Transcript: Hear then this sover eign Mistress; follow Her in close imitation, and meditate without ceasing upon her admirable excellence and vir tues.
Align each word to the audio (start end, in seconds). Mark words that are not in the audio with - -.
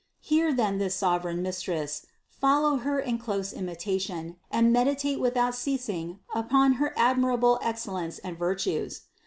Hear 0.21 0.51
then 0.51 0.79
this 0.79 0.99
sover 0.99 1.25
eign 1.25 1.41
Mistress; 1.41 2.07
follow 2.27 2.77
Her 2.77 2.99
in 2.99 3.19
close 3.19 3.53
imitation, 3.53 4.37
and 4.49 4.73
meditate 4.73 5.19
without 5.19 5.53
ceasing 5.53 6.17
upon 6.33 6.73
her 6.81 6.91
admirable 6.97 7.59
excellence 7.61 8.17
and 8.17 8.35
vir 8.35 8.55
tues. 8.55 9.01